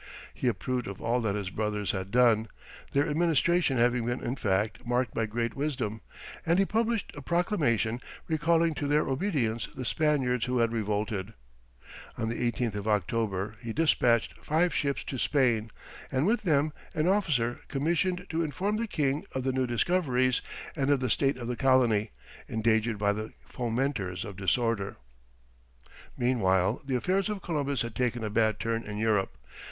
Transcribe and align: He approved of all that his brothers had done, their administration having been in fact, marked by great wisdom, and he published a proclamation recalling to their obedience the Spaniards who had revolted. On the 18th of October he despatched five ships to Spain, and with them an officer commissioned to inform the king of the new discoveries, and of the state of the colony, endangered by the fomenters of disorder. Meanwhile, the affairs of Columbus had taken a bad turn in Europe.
He 0.33 0.47
approved 0.47 0.87
of 0.87 0.99
all 0.99 1.21
that 1.21 1.35
his 1.35 1.51
brothers 1.51 1.91
had 1.91 2.09
done, 2.09 2.47
their 2.91 3.07
administration 3.07 3.77
having 3.77 4.03
been 4.07 4.19
in 4.19 4.35
fact, 4.35 4.83
marked 4.83 5.13
by 5.13 5.27
great 5.27 5.55
wisdom, 5.55 6.01
and 6.43 6.57
he 6.57 6.65
published 6.65 7.11
a 7.13 7.21
proclamation 7.21 8.01
recalling 8.27 8.73
to 8.73 8.87
their 8.87 9.07
obedience 9.07 9.67
the 9.75 9.85
Spaniards 9.85 10.45
who 10.45 10.57
had 10.57 10.71
revolted. 10.73 11.33
On 12.17 12.29
the 12.29 12.51
18th 12.51 12.73
of 12.73 12.87
October 12.87 13.57
he 13.61 13.73
despatched 13.73 14.33
five 14.43 14.73
ships 14.73 15.03
to 15.03 15.19
Spain, 15.19 15.69
and 16.11 16.25
with 16.25 16.41
them 16.41 16.73
an 16.95 17.07
officer 17.07 17.59
commissioned 17.67 18.25
to 18.29 18.41
inform 18.41 18.77
the 18.77 18.87
king 18.87 19.23
of 19.33 19.43
the 19.43 19.53
new 19.53 19.67
discoveries, 19.67 20.41
and 20.75 20.89
of 20.89 20.99
the 20.99 21.11
state 21.11 21.37
of 21.37 21.47
the 21.47 21.55
colony, 21.55 22.09
endangered 22.47 22.97
by 22.97 23.13
the 23.13 23.33
fomenters 23.47 24.25
of 24.25 24.35
disorder. 24.35 24.97
Meanwhile, 26.17 26.81
the 26.83 26.95
affairs 26.95 27.29
of 27.29 27.43
Columbus 27.43 27.83
had 27.83 27.93
taken 27.93 28.23
a 28.23 28.31
bad 28.31 28.59
turn 28.59 28.81
in 28.83 28.97
Europe. 28.97 29.37